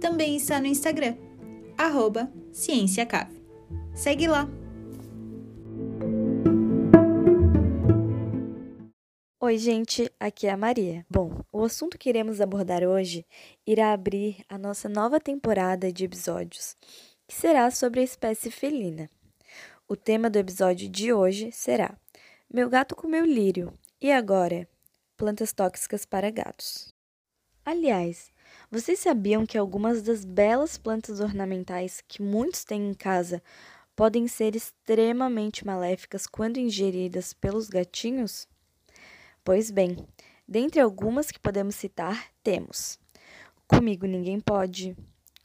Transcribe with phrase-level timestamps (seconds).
[0.00, 1.14] também está no Instagram,
[1.76, 3.40] arroba CiênciaCave.
[3.94, 4.48] Segue lá!
[9.38, 11.04] Oi, gente, aqui é a Maria.
[11.08, 13.26] Bom, o assunto que iremos abordar hoje
[13.66, 16.76] irá abrir a nossa nova temporada de episódios,
[17.26, 19.08] que será sobre a espécie felina.
[19.88, 21.96] O tema do episódio de hoje será
[22.52, 24.68] Meu gato comeu lírio, e agora?
[25.16, 26.92] Plantas tóxicas para gatos.
[27.64, 28.29] Aliás,
[28.70, 33.42] vocês sabiam que algumas das belas plantas ornamentais que muitos têm em casa
[33.96, 38.48] podem ser extremamente maléficas quando ingeridas pelos gatinhos?
[39.44, 39.96] Pois bem,
[40.46, 42.98] dentre algumas que podemos citar, temos
[43.66, 44.96] Comigo Ninguém Pode,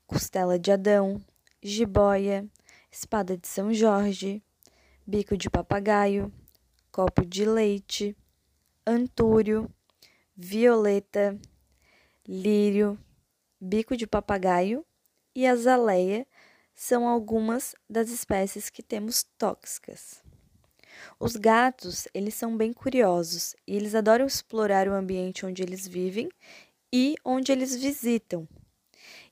[0.07, 1.21] Costela de Adão,
[1.61, 2.47] Jiboia,
[2.91, 4.41] Espada de São Jorge,
[5.05, 6.31] Bico de Papagaio,
[6.91, 8.15] Copo de Leite,
[8.85, 9.69] antúrio,
[10.35, 11.39] violeta,
[12.27, 12.99] lírio,
[13.59, 14.85] bico de papagaio
[15.35, 16.25] e azaleia
[16.73, 20.23] são algumas das espécies que temos tóxicas.
[21.19, 26.29] Os gatos, eles são bem curiosos e eles adoram explorar o ambiente onde eles vivem
[26.91, 28.47] e onde eles visitam.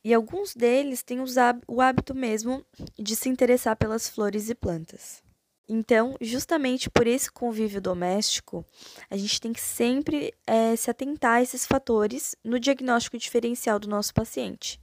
[0.04, 1.20] E alguns deles têm
[1.68, 2.66] o hábito mesmo
[2.98, 5.24] de se interessar pelas flores e plantas.
[5.68, 8.66] Então, justamente por esse convívio doméstico,
[9.10, 13.88] a gente tem que sempre é, se atentar a esses fatores no diagnóstico diferencial do
[13.88, 14.80] nosso paciente.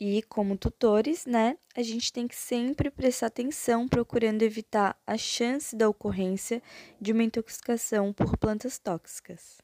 [0.00, 5.76] E, como tutores, né, a gente tem que sempre prestar atenção procurando evitar a chance
[5.76, 6.62] da ocorrência
[7.00, 9.58] de uma intoxicação por plantas tóxicas.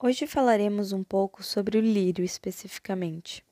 [0.00, 3.42] Hoje falaremos um pouco sobre o lírio especificamente.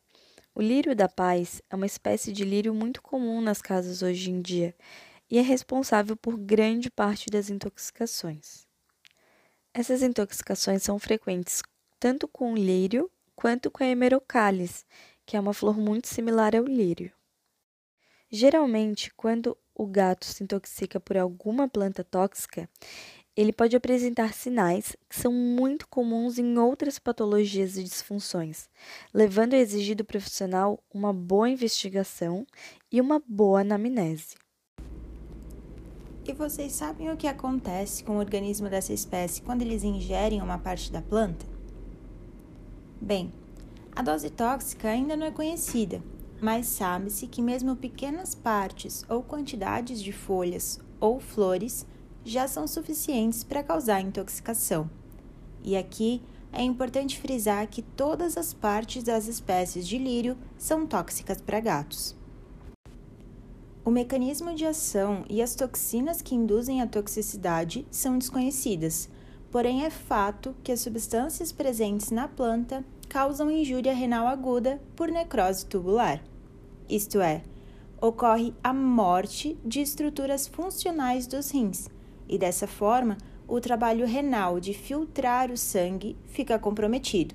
[0.54, 4.42] O lírio da paz é uma espécie de lírio muito comum nas casas hoje em
[4.42, 4.74] dia
[5.30, 8.66] e é responsável por grande parte das intoxicações.
[9.72, 11.62] Essas intoxicações são frequentes
[12.00, 14.84] tanto com o lírio quanto com a hemerocallis,
[15.24, 17.12] que é uma flor muito similar ao lírio.
[18.30, 22.68] Geralmente, quando o gato se intoxica por alguma planta tóxica,
[23.36, 28.68] ele pode apresentar sinais que são muito comuns em outras patologias e disfunções,
[29.14, 32.46] levando a exigir do profissional uma boa investigação
[32.90, 34.36] e uma boa anamnese.
[36.30, 40.58] E vocês sabem o que acontece com o organismo dessa espécie quando eles ingerem uma
[40.58, 41.44] parte da planta?
[43.00, 43.32] Bem,
[43.96, 46.00] a dose tóxica ainda não é conhecida,
[46.40, 51.84] mas sabe-se que mesmo pequenas partes ou quantidades de folhas ou flores
[52.24, 54.88] já são suficientes para causar intoxicação.
[55.64, 61.40] E aqui é importante frisar que todas as partes das espécies de lírio são tóxicas
[61.40, 62.19] para gatos.
[63.82, 69.08] O mecanismo de ação e as toxinas que induzem a toxicidade são desconhecidas,
[69.50, 75.64] porém é fato que as substâncias presentes na planta causam injúria renal aguda por necrose
[75.64, 76.22] tubular.
[76.90, 77.42] Isto é,
[77.98, 81.88] ocorre a morte de estruturas funcionais dos rins,
[82.28, 83.16] e dessa forma
[83.48, 87.34] o trabalho renal de filtrar o sangue fica comprometido.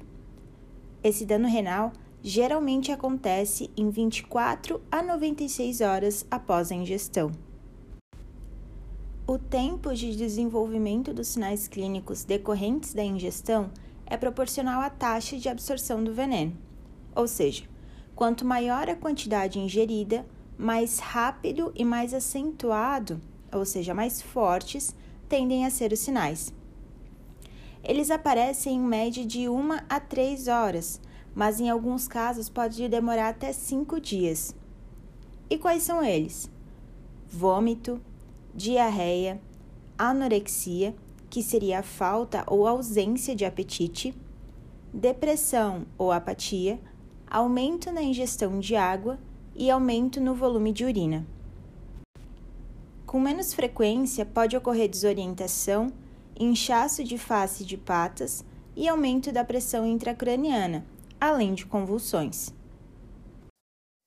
[1.03, 1.91] Esse dano renal
[2.28, 7.31] geralmente acontece em 24 a 96 horas após a ingestão.
[9.28, 13.69] O tempo de desenvolvimento dos sinais clínicos decorrentes da ingestão
[14.08, 16.58] é proporcional à taxa de absorção do veneno,
[17.16, 17.64] ou seja,
[18.16, 20.25] quanto maior a quantidade ingerida,
[20.58, 23.22] mais rápido e mais acentuado,
[23.53, 24.96] ou seja, mais fortes,
[25.30, 26.52] tendem a ser os sinais.
[27.84, 30.99] Eles aparecem em média de 1 a 3 horas,
[31.35, 34.55] mas em alguns casos pode demorar até cinco dias.
[35.49, 36.49] E quais são eles?
[37.28, 38.02] Vômito,
[38.53, 39.41] diarreia,
[39.97, 40.96] anorexia,
[41.29, 44.16] que seria a falta ou ausência de apetite,
[44.93, 46.79] depressão ou apatia,
[47.29, 49.20] aumento na ingestão de água
[49.53, 51.28] e aumento no volume de urina.
[53.05, 55.91] Com menos frequência, pode ocorrer desorientação,
[56.40, 58.43] inchaço de face e de patas
[58.76, 60.85] e aumento da pressão intracraniana,
[61.20, 62.53] além de convulsões.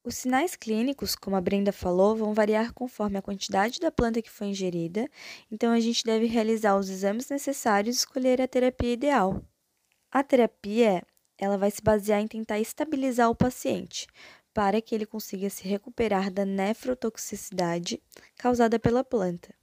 [0.05, 4.31] Os sinais clínicos, como a Brenda falou, vão variar conforme a quantidade da planta que
[4.31, 5.08] foi ingerida,
[5.50, 9.43] então a gente deve realizar os exames necessários e escolher a terapia ideal.
[10.10, 11.02] A terapia
[11.37, 14.06] ela vai se basear em tentar estabilizar o paciente,
[14.52, 18.02] para que ele consiga se recuperar da nefrotoxicidade
[18.37, 19.54] causada pela planta.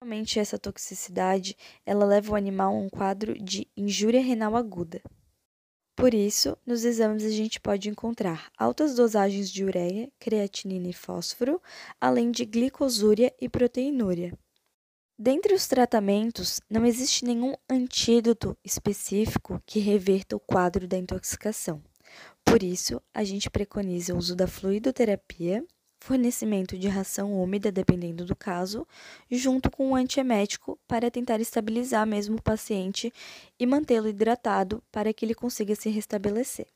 [0.00, 1.54] Normalmente essa toxicidade,
[1.84, 5.02] ela leva o animal a um quadro de injúria renal aguda.
[6.00, 11.60] Por isso, nos exames a gente pode encontrar altas dosagens de ureia, creatinina e fósforo,
[12.00, 14.32] além de glicosúria e proteinúria.
[15.18, 21.82] Dentre os tratamentos, não existe nenhum antídoto específico que reverta o quadro da intoxicação.
[22.42, 25.62] Por isso, a gente preconiza o uso da fluidoterapia,
[26.00, 28.86] fornecimento de ração úmida, dependendo do caso,
[29.30, 33.12] junto com um antiemético para tentar estabilizar mesmo o paciente
[33.58, 36.66] e mantê-lo hidratado para que ele consiga se restabelecer.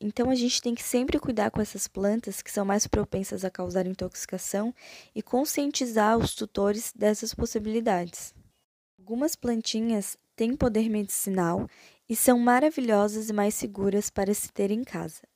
[0.00, 3.50] Então a gente tem que sempre cuidar com essas plantas que são mais propensas a
[3.50, 4.74] causar intoxicação
[5.14, 8.34] e conscientizar os tutores dessas possibilidades.
[8.98, 11.68] Algumas plantinhas têm poder medicinal
[12.08, 15.31] e são maravilhosas e mais seguras para se ter em casa.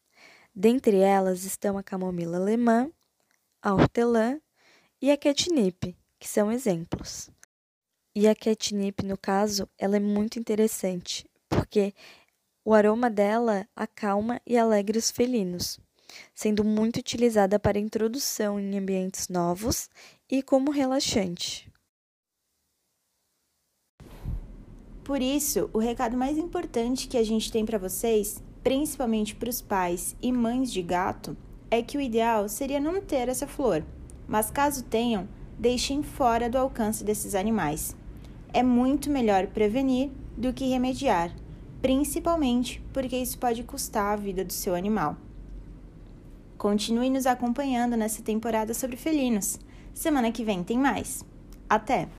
[0.58, 2.90] Dentre elas estão a camomila alemã,
[3.60, 4.40] a hortelã
[5.02, 7.28] e a catnip, que são exemplos.
[8.14, 11.92] E a catnip, no caso, ela é muito interessante, porque
[12.64, 15.78] o aroma dela acalma e alegra os felinos,
[16.34, 19.90] sendo muito utilizada para introdução em ambientes novos
[20.26, 21.70] e como relaxante.
[25.04, 29.60] Por isso, o recado mais importante que a gente tem para vocês principalmente para os
[29.60, 31.36] pais e mães de gato,
[31.70, 33.84] é que o ideal seria não ter essa flor,
[34.26, 37.94] mas caso tenham, deixem fora do alcance desses animais.
[38.52, 41.32] É muito melhor prevenir do que remediar,
[41.80, 45.16] principalmente porque isso pode custar a vida do seu animal.
[46.58, 49.60] Continue nos acompanhando nessa temporada sobre felinos.
[49.94, 51.24] Semana que vem tem mais.
[51.70, 52.08] Até!